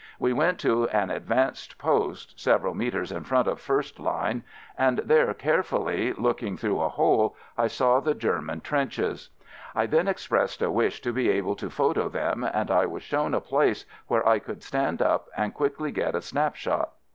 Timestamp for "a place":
13.35-13.85